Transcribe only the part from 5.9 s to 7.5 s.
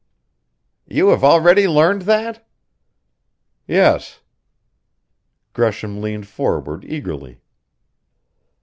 leaned forward eagerly.